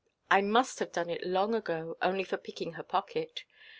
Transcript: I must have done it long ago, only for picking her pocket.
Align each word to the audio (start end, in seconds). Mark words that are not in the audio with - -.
I 0.31 0.41
must 0.41 0.79
have 0.79 0.91
done 0.91 1.11
it 1.11 1.23
long 1.27 1.53
ago, 1.53 1.95
only 2.01 2.23
for 2.23 2.35
picking 2.37 2.73
her 2.73 2.81
pocket. 2.83 3.43